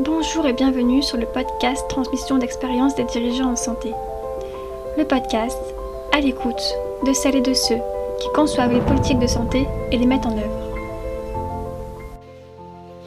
[0.00, 3.90] Bonjour et bienvenue sur le podcast Transmission d'expérience des dirigeants en santé.
[4.96, 5.58] Le podcast
[6.12, 6.62] à l'écoute
[7.04, 7.78] de celles et de ceux
[8.20, 10.70] qui conçoivent les politiques de santé et les mettent en œuvre.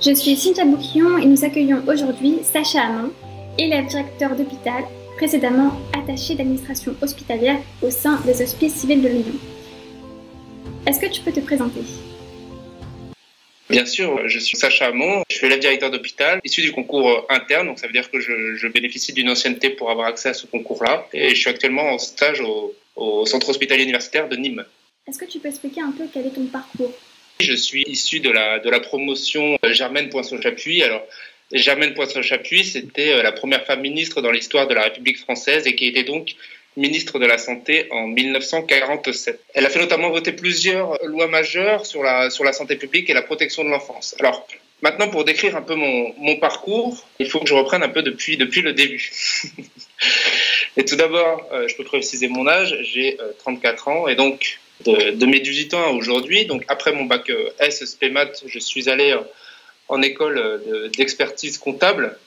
[0.01, 3.11] Je suis Cynthia Bouquillon et nous accueillons aujourd'hui Sacha Hamon,
[3.57, 4.83] élève directeur d'hôpital,
[5.15, 9.39] précédemment attaché d'administration hospitalière au sein des hospices civils de Lyon.
[10.85, 11.85] Est-ce que tu peux te présenter?
[13.71, 17.67] Bien sûr, je suis Sacha Hamon, je suis élève directeur d'hôpital, issu du concours interne,
[17.67, 21.07] donc ça veut dire que je, bénéficie d'une ancienneté pour avoir accès à ce concours-là,
[21.13, 22.75] et je suis actuellement en stage au,
[23.25, 24.65] centre hospitalier universitaire de Nîmes.
[25.07, 26.93] Est-ce que tu peux expliquer un peu quel est ton parcours?
[27.39, 30.83] Je suis issu de la, de la promotion Germaine Poinçon-Chapuis.
[30.83, 31.01] Alors,
[31.51, 35.75] Germaine Poinçon-Chapuis, c'était euh, la première femme ministre dans l'histoire de la République française et
[35.75, 36.35] qui était donc
[36.77, 39.43] ministre de la Santé en 1947.
[39.53, 43.13] Elle a fait notamment voter plusieurs lois majeures sur la, sur la santé publique et
[43.13, 44.15] la protection de l'enfance.
[44.19, 44.47] Alors,
[44.81, 48.03] maintenant, pour décrire un peu mon, mon, parcours, il faut que je reprenne un peu
[48.03, 49.11] depuis, depuis le début.
[50.77, 54.59] et tout d'abord, euh, je peux préciser mon âge, j'ai 34 euh, ans, et donc
[54.85, 58.59] de, de, mes 18 ans à aujourd'hui, donc après mon bac euh, S, SPMAT, je
[58.59, 59.13] suis allé
[59.89, 62.17] en école d'expertise comptable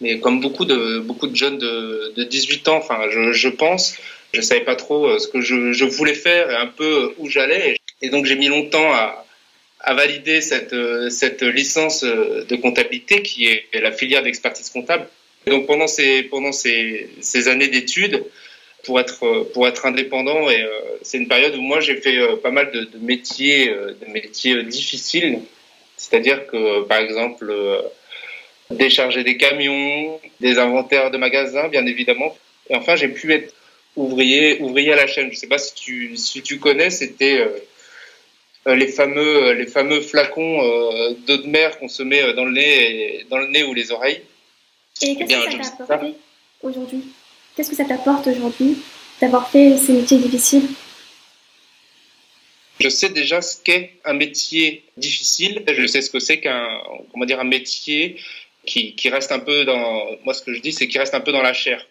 [0.00, 3.96] mais comme beaucoup de, beaucoup de jeunes de, de 18 ans, enfin, je, je, pense,
[4.32, 7.28] je savais pas trop euh, ce que je, je voulais faire et un peu où
[7.28, 7.76] j'allais.
[8.02, 9.26] Et donc, j'ai mis longtemps à,
[9.80, 15.08] à valider cette, euh, cette licence euh, de comptabilité qui est la filière d'expertise comptable.
[15.46, 18.24] Donc, pendant ces, pendant ces, ces années d'études,
[18.84, 20.64] pour être, pour être indépendant, et
[21.02, 25.40] c'est une période où moi, j'ai fait pas mal de métiers, de métiers difficiles.
[25.96, 27.52] C'est-à-dire que, par exemple,
[28.70, 32.36] décharger des camions, des inventaires de magasins, bien évidemment.
[32.68, 33.54] Et enfin, j'ai pu être
[33.96, 35.30] ouvrier, ouvrier à la chaîne.
[35.32, 37.40] Je sais pas si tu, si tu connais, c'était
[38.66, 42.52] euh, les fameux, les fameux flacons euh, d'eau de mer qu'on se met dans le
[42.52, 44.22] nez, dans le nez ou les oreilles.
[45.02, 46.14] Et qu'est-ce que ça t'a apporté
[46.62, 47.04] aujourd'hui?
[47.56, 48.78] Qu'est-ce que ça t'apporte aujourd'hui
[49.20, 50.68] d'avoir fait ces métiers difficiles?
[52.80, 55.64] Je sais déjà ce qu'est un métier difficile.
[55.66, 56.68] Je sais ce que c'est qu'un,
[57.10, 58.20] comment dire, un métier
[58.68, 61.32] qui, reste un peu dans, moi ce que je dis, c'est qu'il reste un peu
[61.32, 61.86] dans la chair.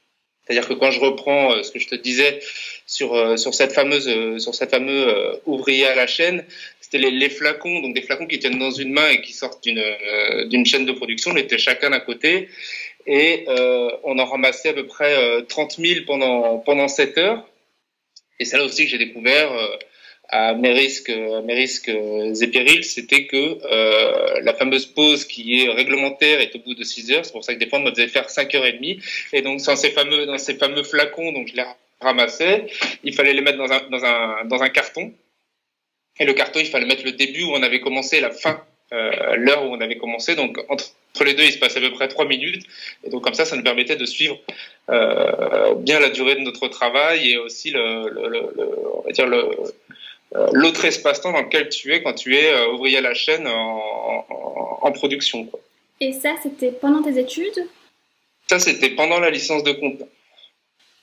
[0.48, 2.40] C'est-à-dire que quand je reprends euh, ce que je te disais
[2.86, 5.14] sur euh, sur cette fameuse euh, sur cette fameuse
[5.46, 6.46] ouvrier à la chaîne,
[6.80, 9.84] c'était les, flacons, donc des flacons qui tiennent dans une main et qui sortent d'une
[10.50, 11.32] d'une chaîne de production.
[11.32, 12.48] On était chacun d'un côté
[13.06, 13.46] et
[14.04, 17.46] on en ramassait à peu près 30 000 pendant pendant 7 heures.
[18.40, 19.52] Et c'est là aussi que j'ai découvert
[20.30, 21.10] à mes risques,
[21.46, 26.60] mes risques et périls, c'était que euh, la fameuse pause qui est réglementaire est au
[26.60, 27.26] bout de 6 heures.
[27.26, 29.00] C'est pour ça que des fois, on me faisait faire 5 heures et demie.
[29.32, 31.64] Et donc, dans ces fameux, dans ces fameux flacons, donc je les
[32.02, 32.68] ramassais.
[33.04, 35.14] Il fallait les mettre dans un, dans un, dans un carton.
[36.20, 38.62] Et le carton, il fallait mettre le début où on avait commencé, la fin,
[38.92, 40.36] euh, l'heure où on avait commencé.
[40.36, 40.92] Donc, entre,
[41.24, 42.66] les deux, il se passait à peu près 3 minutes.
[43.06, 44.38] Et donc, comme ça, ça nous permettait de suivre
[44.90, 48.50] euh, bien la durée de notre travail et aussi le, le, le,
[48.94, 49.48] on va dire le
[50.34, 54.92] l'autre espace-temps dans lequel tu es quand tu es euh, ouvrier à la chaîne en,
[54.94, 55.44] production.
[55.46, 55.60] Quoi.
[56.00, 57.68] Et ça, c'était pendant tes études?
[58.50, 60.02] Ça, c'était pendant la licence de compte.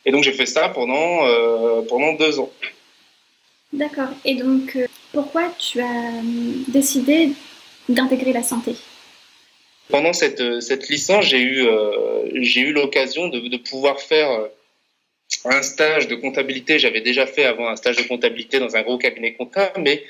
[0.06, 2.50] Et donc, j'ai fait ça pendant, euh, pendant deux ans.
[3.74, 4.08] D'accord.
[4.24, 4.78] Et donc,
[5.12, 6.22] pourquoi tu as
[6.68, 7.28] décidé
[7.90, 8.74] d'intégrer la santé?
[9.90, 11.66] Pendant cette, cette licence, j'ai eu,
[12.36, 14.48] j'ai eu l'occasion de, de, pouvoir faire
[15.44, 18.98] un stage de comptabilité, j'avais déjà fait avant un stage de comptabilité dans un gros
[18.98, 20.04] cabinet comptable, mais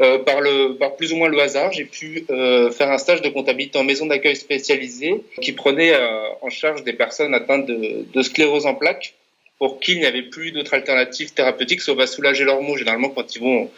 [0.00, 3.20] euh, par, le, par plus ou moins le hasard, j'ai pu euh, faire un stage
[3.20, 8.22] de comptabilité en maison d'accueil spécialisée qui prenait euh, en charge des personnes atteintes de,
[8.22, 9.14] sclérose en plaques
[9.58, 12.76] pour qui il n'y avait plus d'autre alternative thérapeutique sauf à soulager leurs maux.
[12.76, 13.70] Généralement, quand ils vont,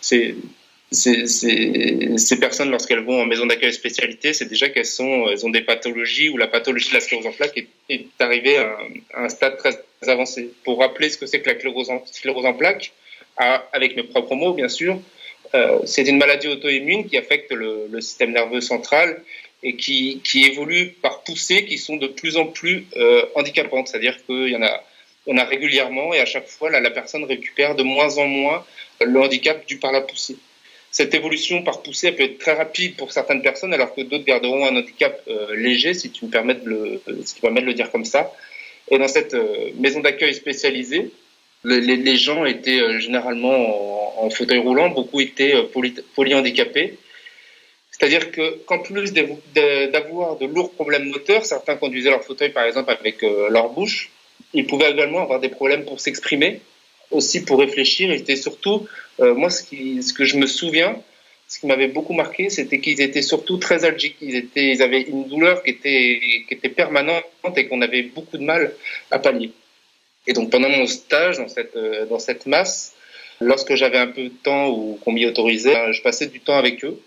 [0.00, 0.34] c'est
[0.92, 6.36] ces, personnes, lorsqu'elles vont en maison d'accueil spécialité, c'est déjà qu'elles ont des pathologies où
[6.36, 8.78] la pathologie de la sclérose en plaques est, arrivée à
[9.16, 10.50] un, stade très avancé.
[10.64, 12.92] Pour rappeler ce que c'est que la sclérose en, sclérose en plaques,
[13.36, 15.00] avec mes propres mots, bien sûr,
[15.54, 19.22] euh, c'est une maladie auto-immune qui affecte le, système nerveux central
[19.62, 23.88] et qui, évolue par poussées qui sont de plus en plus euh, handicapantes.
[23.88, 24.62] C'est-à-dire qu'il y en
[25.36, 28.64] a, régulièrement et à chaque fois, la personne récupère de moins en moins
[29.00, 30.36] le handicap dû par la poussée
[30.92, 34.66] cette évolution par poussée peut être très rapide pour certaines personnes, alors que d'autres garderont
[34.66, 37.66] un handicap euh, léger, si tu me permets de le, si tu me permets de
[37.66, 38.30] le dire comme ça.
[38.90, 41.10] Et dans cette euh, maison d'accueil spécialisée,
[41.64, 46.98] les, gens étaient euh, généralement en, fauteuil roulant, beaucoup étaient poly, polyhandicapés.
[47.90, 52.90] C'est-à-dire que qu'en plus d'avoir de lourds problèmes moteurs, certains conduisaient leur fauteuil par exemple
[52.90, 54.10] avec leur bouche,
[54.54, 56.60] ils pouvaient également avoir des problèmes pour s'exprimer,
[57.10, 58.10] aussi pour réfléchir.
[58.10, 58.86] Et c'était surtout,
[59.20, 60.96] euh, moi, ce, que je me souviens,
[61.48, 64.16] ce qui m'avait beaucoup marqué, c'était qu'ils étaient surtout très algiques.
[64.20, 67.24] Ils, avaient une douleur qui était, permanente
[67.56, 68.72] et qu'on avait beaucoup de mal
[69.10, 69.50] à pallier.
[70.26, 72.06] Et donc pendant mon stage dans cette, euh,
[72.46, 72.94] masse,
[73.40, 76.56] lorsque j'avais un peu de temps ou qu'on m'y autorisait, ben, je passais du temps
[76.56, 77.00] avec eux,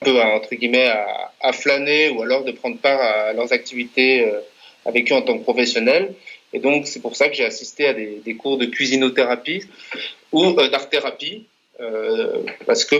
[0.00, 4.26] un peu entre guillemets à, à, flâner ou alors de prendre part à leurs activités
[4.26, 4.40] euh,
[4.86, 6.14] avec eux en tant que professionnel.
[6.52, 9.62] Et donc c'est pour ça que j'ai assisté à des, cours de cuisinothérapie
[10.32, 11.44] ou euh, d'art-thérapie,
[11.80, 12.96] euh, parce que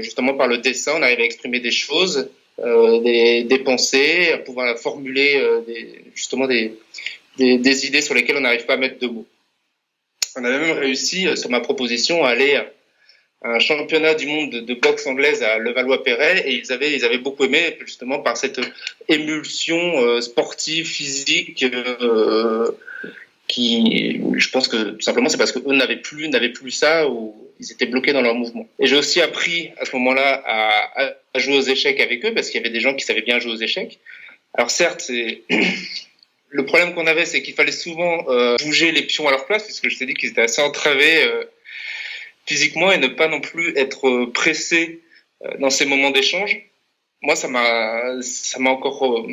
[0.00, 2.28] justement par le dessin, on arrive à exprimer des choses,
[2.60, 6.76] euh, des, pensées, à pouvoir formuler des, justement des,
[7.38, 9.26] idées sur lesquelles on n'arrive pas à mettre de mots.
[10.36, 12.66] On avait même réussi, sur ma proposition, à aller à
[13.42, 17.44] un championnat du monde de, boxe anglaise à Levallois-Perret et ils avaient, ils avaient beaucoup
[17.44, 18.60] aimé justement par cette
[19.08, 21.64] émulsion sportive, physique,
[23.48, 27.34] qui, je pense que tout simplement c'est parce qu'eux n'avaient plus, n'avaient plus ça ou
[27.58, 28.68] ils étaient bloqués dans leur mouvement.
[28.78, 32.50] Et j'ai aussi appris à ce moment-là à, à jouer aux échecs avec eux parce
[32.50, 33.98] qu'il y avait des gens qui savaient bien jouer aux échecs.
[34.54, 35.10] Alors certes,
[36.50, 39.64] le problème qu'on avait, c'est qu'il fallait souvent euh, bouger les pions à leur place,
[39.64, 41.44] puisque je t'ai dit qu'ils étaient assez entravés euh,
[42.46, 45.00] physiquement et ne pas non plus être euh, pressés
[45.44, 46.60] euh, dans ces moments d'échange.
[47.20, 49.28] Moi, ça m'a, ça m'a encore euh,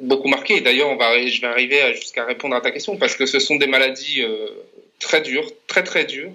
[0.00, 0.60] beaucoup marqué.
[0.60, 3.66] D'ailleurs, va, je vais arriver jusqu'à répondre à ta question, parce que ce sont des
[3.66, 4.22] maladies
[4.98, 6.32] très dures, très très dures,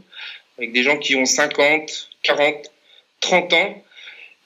[0.58, 2.72] avec des gens qui ont 50, 40,
[3.22, 3.84] 30 ans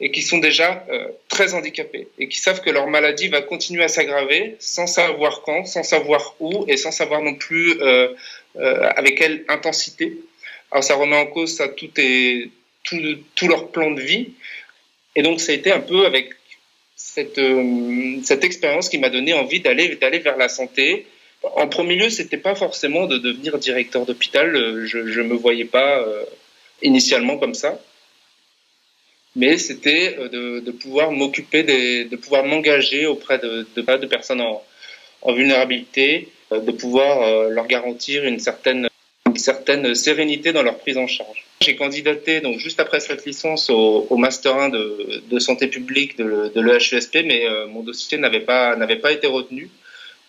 [0.02, 3.84] et qui sont déjà euh, très handicapés et qui savent que leur maladie va continuer
[3.84, 8.14] à s'aggraver sans savoir quand, sans savoir où et sans savoir non plus euh,
[8.56, 10.18] euh, avec quelle intensité.
[10.72, 12.50] Alors ça remet en cause tout, est,
[12.84, 14.34] tout leur plan de vie.
[15.16, 16.30] Et donc ça a été un peu avec
[17.00, 21.08] cette, euh, cette expérience qui m'a donné envie d'aller d'aller vers la santé.
[21.44, 24.86] En premier lieu, c'était pas forcément de devenir directeur d'hôpital.
[24.86, 26.24] Je, je me voyais pas euh,
[26.82, 27.80] initialement comme ça
[29.36, 35.34] mais c'était euh, de, pouvoir m'occuper, de pouvoir m'engager auprès de, de, de personnes en,
[35.34, 38.88] vulnérabilité, euh, de pouvoir euh, leur garantir une certaine
[39.96, 41.46] sérénité dans leur prise en charge.
[41.62, 46.62] J'ai candidaté donc juste après cette licence au, master 1 de, santé publique de, de
[46.62, 49.70] l'EHESP, mais mon dossier n'avait pas n'avait pas été retenu.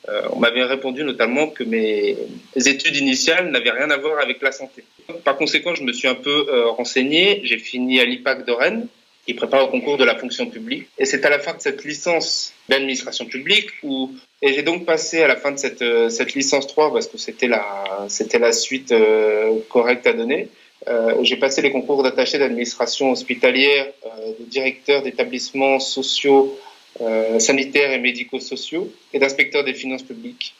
[0.08, 2.16] Euh, on m'avait répondu notamment que mes
[2.56, 4.84] études initiales n'avaient rien à voir avec la santé.
[5.24, 7.42] Par conséquent, je me suis un peu euh, renseigné.
[7.44, 8.86] J'ai fini à l'IPAC de Rennes,
[9.26, 10.88] qui prépare au concours de la fonction publique.
[10.98, 14.10] Et c'est à la fin de cette licence d'administration publique où
[14.42, 17.18] et j'ai donc passé à la fin de cette, euh, cette licence 3 parce que
[17.18, 20.48] c'était la c'était la suite euh, correcte à donner.
[20.88, 26.58] Euh, j'ai passé les concours d'attaché d'administration hospitalière, euh, de directeur d'établissements sociaux
[27.02, 30.54] euh, sanitaires et médico-sociaux et d'inspecteur des finances publiques.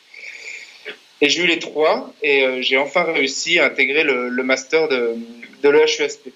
[1.22, 5.16] Et j'ai eu les trois et j'ai enfin réussi à intégrer le, master de,
[5.62, 6.30] de l'EHESP.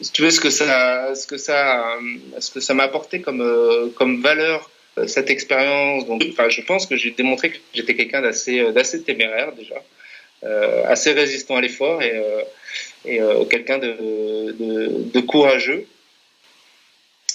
[0.00, 1.98] Si tu veux, ce que ça, ce que ça,
[2.38, 4.70] ce que ça m'a apporté comme, comme valeur
[5.08, 6.04] cette expérience.
[6.30, 9.82] Enfin, je pense que j'ai démontré que j'étais quelqu'un d'assez, d'assez téméraire déjà,
[10.88, 12.22] assez résistant à l'effort et,
[13.04, 15.86] et quelqu'un de, courageux.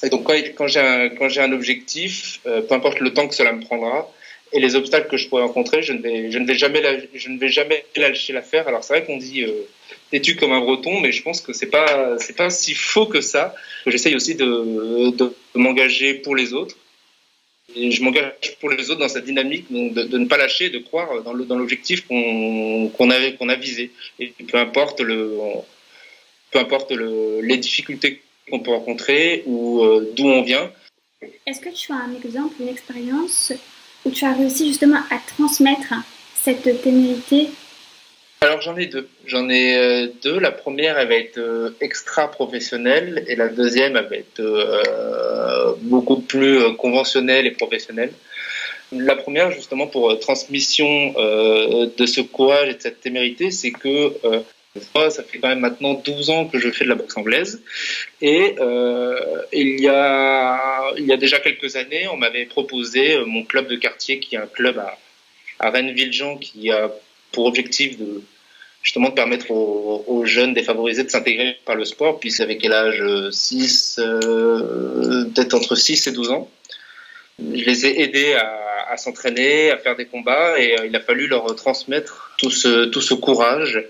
[0.03, 3.35] Et donc quand, j'ai un, quand j'ai un objectif, euh, peu importe le temps que
[3.35, 4.11] cela me prendra
[4.51, 7.29] et les obstacles que je pourrais rencontrer, je ne vais, je ne vais jamais, je
[7.29, 8.67] ne vais jamais lâcher l'affaire.
[8.67, 9.67] Alors c'est vrai qu'on dit euh,
[10.11, 13.21] têtu comme un breton, mais je pense que c'est pas, c'est pas si faux que
[13.21, 13.55] ça.
[13.87, 16.75] J'essaye aussi de m'engager pour les autres.
[17.75, 21.33] Je m'engage pour les autres dans cette dynamique de, ne pas lâcher, de croire dans,
[21.33, 23.91] l'objectif qu'on, qu'on, a, visé.
[24.47, 25.01] Peu importe
[26.91, 30.71] les difficultés qu'on peut rencontrer ou euh, d'où on vient.
[31.45, 33.53] Est-ce que tu as un exemple, une expérience
[34.05, 35.93] où tu as réussi justement à transmettre
[36.35, 37.47] cette témérité
[38.43, 39.07] alors j'en ai deux.
[39.25, 40.39] J'en ai euh, deux.
[40.39, 45.73] La première, elle va être euh, extra professionnelle et la deuxième, elle va être euh,
[45.81, 48.11] beaucoup plus conventionnelle et professionnelle.
[48.91, 54.13] La première, justement, pour transmission de ce courage et de cette témérité, c'est que
[55.09, 57.63] ça fait quand même maintenant 12 ans que je fais de la boxe anglaise.
[58.21, 58.55] Et
[59.51, 63.77] il, y a, il y a déjà quelques années, on m'avait proposé mon club de
[63.77, 64.95] quartier, qui est un club à,
[65.57, 66.91] à Rennes-Villejean, qui a
[67.31, 68.21] pour objectif de
[68.83, 73.03] justement de permettre aux, jeunes défavorisés de s'intégrer par le sport, puis avec quel âge
[73.31, 76.49] 6, euh, peut-être entre 6 et 12 ans.
[77.39, 81.27] Je les ai aidés à, s'entraîner, à faire des combats, et euh, il a fallu
[81.27, 83.83] leur transmettre tout ce, tout ce courage,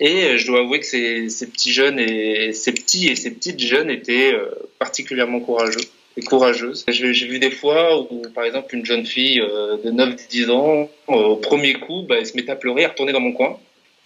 [0.00, 3.60] et je dois avouer que ces, ces, petits jeunes et ces petits et ces petites
[3.60, 4.48] jeunes étaient euh,
[4.78, 5.80] particulièrement courageux
[6.16, 6.84] et courageuses.
[6.88, 11.36] J'ai vu des fois où, par exemple, une jeune fille euh, de 9-10 ans, au
[11.36, 13.58] premier coup, bah, elle se mettait à pleurer, à retourner dans mon coin.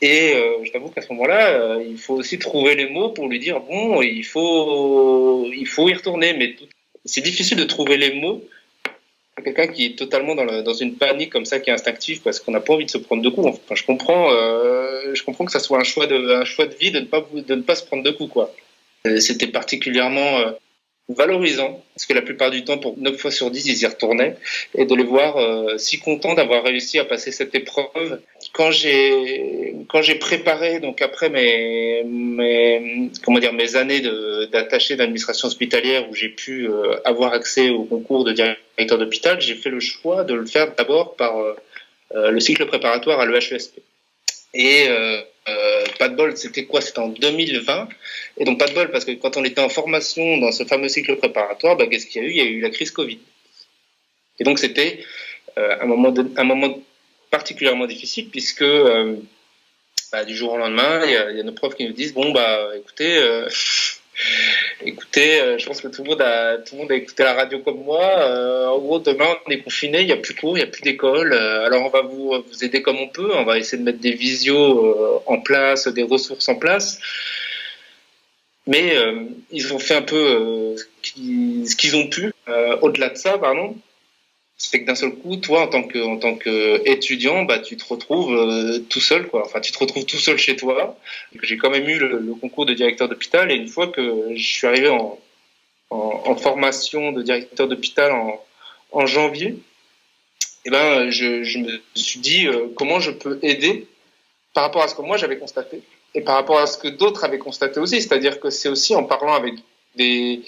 [0.02, 3.28] Et euh, je t'avoue qu'à ce moment-là, euh, il faut aussi trouver les mots pour
[3.28, 6.34] lui dire bon, il faut, il faut y retourner.
[6.34, 6.54] Mais
[7.04, 8.42] c'est difficile de trouver les mots
[9.44, 12.52] quelqu'un qui est totalement dans, dans, une panique comme ça, qui est instinctive parce qu'on
[12.52, 13.46] n'a pas envie de se prendre de coups.
[13.46, 16.74] Enfin, je comprends, euh, je comprends que ça soit un choix de, un choix de
[16.74, 18.52] vie de ne pas, de ne pas se prendre de coups, quoi.
[19.20, 20.40] C'était particulièrement
[21.08, 24.36] valorisant, parce que la plupart du temps, pour 9 fois sur 10, ils y retournaient,
[24.74, 28.20] et de les voir euh, si contents d'avoir réussi à passer cette épreuve.
[28.52, 34.02] Quand j'ai quand j'ai préparé, donc après mes, mes comment dire mes années
[34.50, 39.54] d'attaché d'administration hospitalière où j'ai pu euh, avoir accès au concours de directeur d'hôpital, j'ai
[39.54, 43.78] fait le choix de le faire d'abord par euh, le cycle préparatoire à l'EHESP.
[44.54, 44.88] Et
[45.48, 46.80] euh, pas de bol, c'était quoi?
[46.80, 47.88] C'était en 2020.
[48.38, 50.88] Et donc pas de bol parce que quand on était en formation dans ce fameux
[50.88, 52.30] cycle préparatoire, bah, qu'est-ce qu'il y a eu?
[52.30, 53.18] Il y a eu la crise Covid.
[54.38, 55.04] Et donc c'était
[55.58, 56.82] euh, un, moment
[57.30, 59.16] particulièrement difficile puisque euh,
[60.12, 62.32] bah, du jour au lendemain, il y, y, a, nos profs qui nous disent bon
[62.32, 63.18] bah écoutez
[64.84, 67.32] Écoutez, euh, je pense que tout le monde a tout le monde a écouté la
[67.32, 68.02] radio comme moi.
[68.02, 70.70] Euh, en gros, demain on est confiné, il n'y a plus cours, il n'y a
[70.70, 71.32] plus d'école.
[71.32, 73.30] Euh, alors on va vous vous aider comme on peut.
[73.34, 77.00] On va essayer de mettre des visios en place, des ressources en place.
[78.66, 78.96] Mais
[79.52, 82.32] ils ont fait un peu ce qu'ils ont pu.
[82.82, 83.76] Au-delà de ça, pardon,
[84.58, 89.00] c'est que d'un seul coup, toi, en tant que, bah, tu te retrouves euh, tout
[89.00, 89.42] seul, quoi.
[89.44, 90.98] Enfin, tu te retrouves tout seul chez toi.
[91.42, 94.66] J'ai quand même eu le, concours de directeur d'hôpital et une fois que je suis
[94.66, 95.18] arrivé en,
[96.38, 98.12] formation de directeur d'hôpital
[98.92, 99.58] en, janvier,
[100.64, 103.86] eh ben, je, me suis dit euh, comment je peux aider
[104.54, 105.82] par rapport à ce que moi j'avais constaté
[106.14, 108.00] et par rapport à ce que d'autres avaient constaté aussi.
[108.00, 109.54] C'est-à-dire que c'est aussi en parlant avec
[109.96, 110.42] des,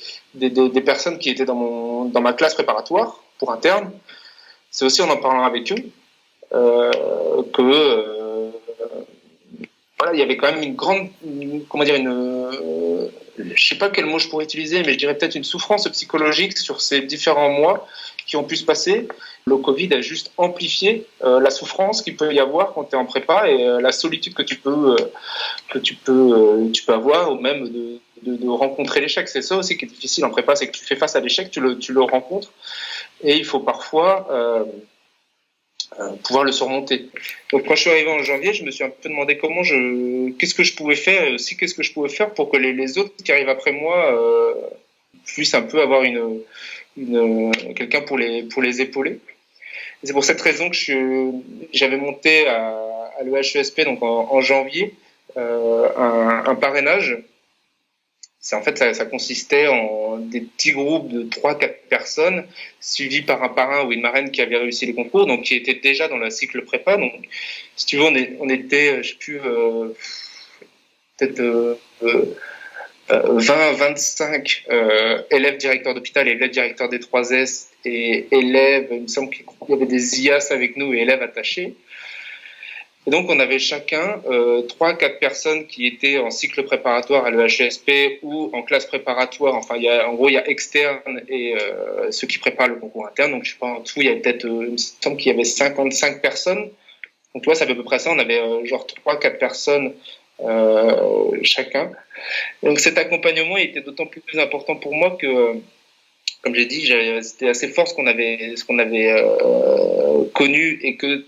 [0.84, 3.90] personnes qui étaient dans ma classe préparatoire pour interne,
[4.70, 5.90] c'est aussi en en parlant avec eux
[6.52, 8.50] euh, que euh,
[9.98, 11.08] voilà, il y avait quand même une grande,
[11.68, 15.16] comment dire, une, euh, je sais pas quel mot je pourrais utiliser, mais je dirais
[15.16, 17.86] peut-être une souffrance psychologique sur ces différents mois
[18.26, 19.08] qui ont pu se passer.
[19.46, 22.98] Le Covid a juste amplifié euh, la souffrance qu'il peut y avoir quand tu es
[22.98, 24.94] en prépa et euh, la solitude que tu peux,
[25.70, 29.28] que tu peux, tu peux avoir, ou même de, de, rencontrer l'échec.
[29.28, 31.50] C'est ça aussi qui est difficile en prépa, c'est que tu fais face à l'échec,
[31.50, 32.52] tu le, tu le rencontres
[33.22, 34.64] et il faut parfois euh,
[35.98, 37.08] euh, pouvoir le surmonter.
[37.52, 40.30] Donc quand je suis arrivé en janvier, je me suis un peu demandé comment je,
[40.32, 42.72] qu'est-ce que je pouvais faire et aussi qu'est-ce que je pouvais faire pour que les,
[42.72, 44.54] les autres qui arrivent après moi euh,
[45.24, 46.42] puissent un peu avoir une,
[46.96, 49.18] une quelqu'un pour les pour les épauler.
[50.04, 50.76] C'est pour cette raison que
[51.72, 54.94] j'avais monté à, à l'EHESP donc en, en janvier
[55.36, 57.18] euh, un, un parrainage
[58.52, 62.44] en fait ça, consistait en des petits groupes de 3-4 personnes
[62.80, 65.74] suivis par un parrain ou une marraine qui avait réussi les concours, donc qui était
[65.74, 66.96] déjà dans le cycle prépa.
[66.96, 67.12] Donc,
[67.76, 69.88] si tu veux, on, était, je sais plus, euh,
[71.16, 71.74] peut-être euh,
[73.10, 79.06] euh, 20, 25 euh, élèves directeurs d'hôpital élèves directeurs des 3S et élèves, il me
[79.08, 81.74] semble qu'il y avait des IAS avec nous et élèves attachés.
[83.08, 87.30] Et donc, on avait chacun euh, trois, quatre personnes qui étaient en cycle préparatoire à
[87.30, 89.54] l'EHESP ou en classe préparatoire.
[89.54, 93.30] Enfin, en gros, il y a externe et euh, ceux qui préparent le concours interne.
[93.30, 95.44] Donc, je sais pas, en tout, il y avait peut-être, euh, il qu'il y avait
[95.44, 96.68] 55 personnes.
[97.34, 98.10] Donc, toi, ça fait à peu près ça.
[98.10, 99.94] On avait euh, genre trois, quatre personnes
[100.44, 101.90] euh, chacun.
[102.62, 105.54] Donc, cet accompagnement était d'autant plus important pour moi que,
[106.42, 108.54] comme j'ai dit, c'était assez fort ce qu'on avait
[110.34, 111.24] connu et que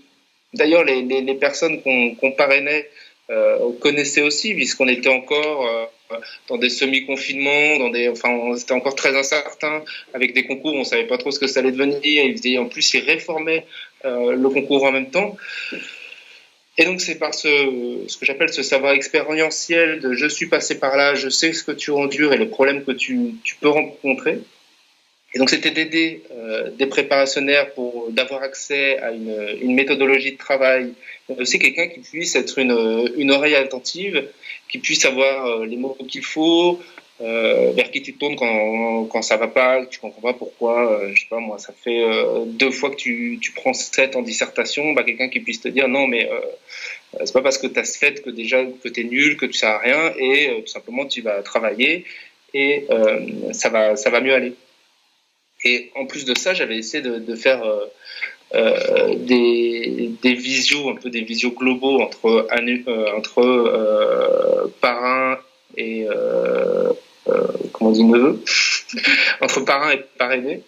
[0.53, 2.89] D'ailleurs, les, personnes qu'on qu parrainait
[3.29, 6.15] euh, connaissaient aussi, puisqu'on était encore euh,
[6.49, 11.07] dans des semi-confinements, dans des, enfin, c'était encore très incertain avec des concours, on savait
[11.07, 12.01] pas trop ce que ça allait devenir.
[12.03, 13.65] Et en plus, ils réformaient
[14.03, 15.37] euh, le concours en même temps.
[16.77, 20.97] Et donc, c'est par ce, que j'appelle ce savoir expérientiel de je suis passé par
[20.97, 24.39] là, je sais ce que tu endures et les problèmes que tu peux rencontrer
[25.33, 30.37] et donc c'était d'aider euh, des préparationnaires pour d'avoir accès à une, une, méthodologie de
[30.37, 30.93] travail,
[31.29, 34.27] mais aussi quelqu'un qui puisse être une, une oreille attentive,
[34.67, 36.79] qui puisse avoir euh, les mots qu'il faut,
[37.21, 40.33] euh, vers qui tu te tournes quand, quand ça va pas, que tu comprends pas
[40.33, 43.73] pourquoi, euh, je sais pas moi, ça fait euh, deux fois que tu, tu prends
[43.73, 46.39] 7 en dissertation, bah, quelqu'un qui puisse te dire non mais euh,
[47.23, 49.53] c'est pas parce que tu as 7 que déjà que tu es nul, que tu
[49.53, 52.05] sais rien, et tout simplement tu vas travailler
[52.53, 52.87] et
[53.53, 54.53] ça va ça va mieux aller.
[55.63, 57.85] Et en plus de ça, j'avais essayé de, faire euh,
[58.53, 65.37] euh, des, visios, un peu des visios globaux entre, euh, entre euh, parrain
[65.77, 66.05] et
[67.71, 68.43] comment dit neveu,
[69.41, 70.63] entre parrain et parrainé,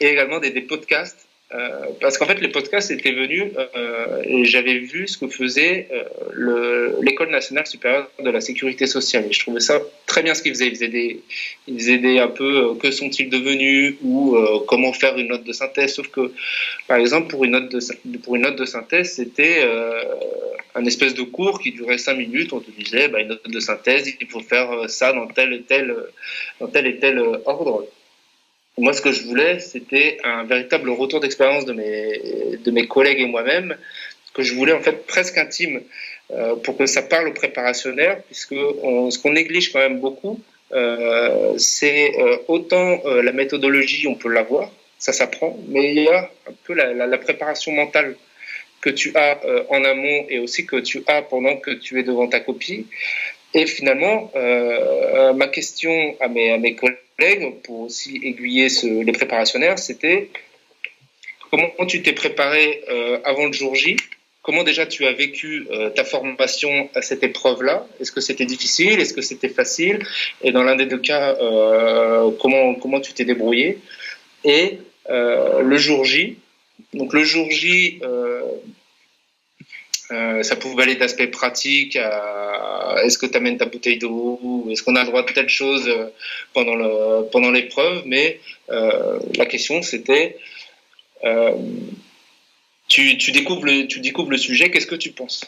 [0.00, 1.21] et également des podcasts
[1.54, 3.44] Euh, parce qu'en fait, les podcasts étaient venus
[3.76, 9.26] euh, et j'avais vu ce que faisait euh, l'école nationale supérieure de la sécurité sociale.
[9.28, 10.68] Et je trouvais ça très bien ce qu'ils faisaient.
[10.68, 11.20] Ils faisaient des,
[11.66, 15.94] ils faisaient un peu que sont-ils devenus ou comment faire une note de synthèse.
[15.94, 16.32] Sauf que,
[16.88, 19.62] par exemple, pour une note de, pour une note de synthèse, c'était
[20.74, 22.52] un espèce de cours qui durait cinq minutes.
[22.54, 25.62] On te disait, bah, une note de synthèse, il faut faire ça dans tel et
[25.62, 25.94] tel,
[26.60, 27.86] dans tel et tel ordre.
[28.78, 33.20] Moi, ce que je voulais, c'était un véritable retour d'expérience de mes, de mes collègues
[33.20, 33.76] et moi-même,
[34.34, 35.82] que je voulais en fait presque intime,
[36.30, 40.40] euh, pour que ça parle aux préparationnaires, puisque ce qu'on néglige quand même beaucoup,
[40.72, 46.08] euh, c'est euh, autant euh, la méthodologie, on peut l'avoir, ça s'apprend, mais il y
[46.08, 48.16] a un peu la, la, la préparation mentale
[48.80, 52.02] que tu as euh, en amont et aussi que tu as pendant que tu es
[52.02, 52.86] devant ta copie.
[53.54, 56.96] Et finalement, euh, ma question à mes, à mes collègues,
[57.62, 60.28] pour aussi aiguiller les préparationnaires, c'était
[61.50, 63.96] comment tu t'es préparé euh, avant le jour J?
[64.42, 67.86] Comment déjà tu as vécu euh, ta formation à cette épreuve-là?
[68.00, 68.98] Est-ce que c'était difficile?
[68.98, 70.00] Est-ce que c'était facile?
[70.42, 73.78] Et dans l'un des deux cas, euh, comment, comment tu t'es débrouillé?
[74.44, 76.38] Et le jour J,
[76.94, 78.00] donc le jour J,
[80.12, 81.96] euh, ça pouvait aller d'aspect pratique
[83.04, 85.88] est-ce que tu amènes ta bouteille d'eau, est-ce qu'on a le droit de telle chose
[85.88, 86.06] euh,
[86.52, 88.40] pendant pendant l'épreuve, mais
[88.70, 90.36] euh, la question c'était
[92.88, 95.46] tu, découvres le, sujet, qu'est-ce que tu penses?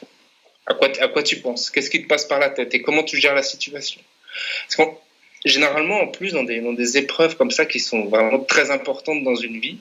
[0.66, 0.75] À
[1.09, 1.71] quoi, tu penses?
[1.71, 2.73] Qu'est-ce qui te passe par la tête?
[2.75, 4.00] Et comment tu gères la situation?
[4.78, 4.88] Parce
[5.44, 9.61] généralement, en plus, dans des, épreuves comme ça qui sont vraiment très importantes dans une
[9.61, 9.78] vie,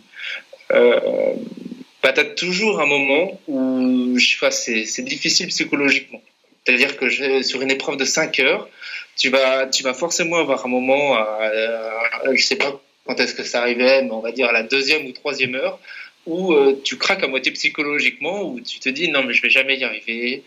[2.04, 6.22] bah, tu as toujours un moment où c'est difficile psychologiquement.
[6.66, 8.70] C'est-à-dire que je, sur une épreuve de 5 heures,
[9.18, 13.34] tu vas, tu vas forcément avoir un moment, à, à, je sais pas quand est-ce
[13.34, 15.80] que ça arrivait, mais on va dire à la deuxième ou troisième heure,
[16.26, 19.50] où euh, tu craques à moitié psychologiquement, où tu te dis non mais je vais
[19.50, 20.44] jamais y arriver,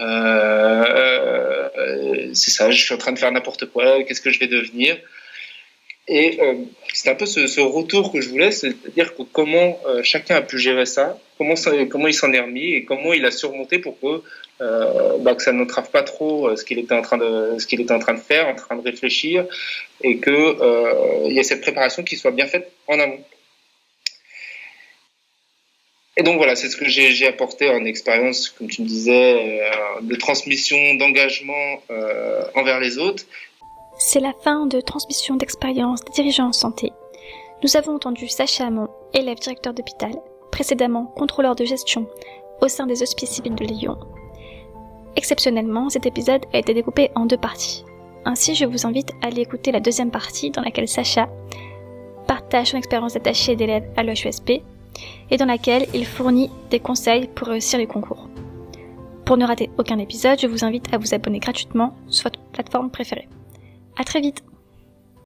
[0.00, 4.40] euh, euh, c'est ça, je suis en train de faire n'importe quoi, qu'est-ce que je
[4.40, 4.98] vais devenir?
[6.08, 6.54] Et euh,
[6.92, 10.84] c'est un peu ce, retour que je voulais, c'est-à-dire comment euh, chacun a pu gérer
[10.84, 11.54] ça, comment,
[12.08, 14.22] il s'en est remis et comment il a surmonté pour que,
[14.60, 17.92] euh, bah, que ça n'entrave pas trop euh, ce qu'il était en train de était
[17.92, 19.46] en train de faire, en train de réfléchir,
[20.02, 23.24] et que il y ait cette préparation qui soit bien faite en amont.
[26.16, 29.62] Et donc voilà, c'est ce que j'ai apporté en expérience, comme tu me disais,
[30.02, 31.82] de transmission, d'engagement
[32.54, 33.24] envers les autres
[34.04, 36.92] c'est la fin de transmission d'expérience des dirigeants en santé.
[37.62, 40.12] Nous avons entendu Sacha Hamon, élève directeur d'hôpital,
[40.50, 42.08] précédemment contrôleur de gestion
[42.60, 43.96] au sein des hospices civils de Lyon.
[45.14, 47.84] Exceptionnellement, cet épisode a été découpé en deux parties.
[48.24, 51.28] Ainsi, je vous invite à aller écouter la deuxième partie dans laquelle Sacha
[52.26, 54.62] partage son expérience d'attaché d'élèves à l'HESP
[55.30, 58.28] et dans laquelle il fournit des conseils pour réussir les concours.
[59.24, 62.90] Pour ne rater aucun épisode, je vous invite à vous abonner gratuitement sur votre plateforme
[62.90, 63.28] préférée.
[63.96, 64.42] À très vite